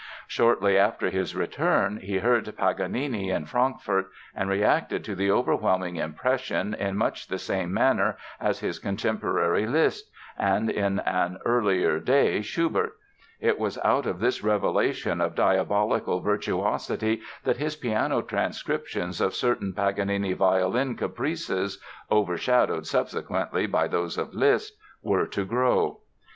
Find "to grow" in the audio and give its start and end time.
25.27-25.99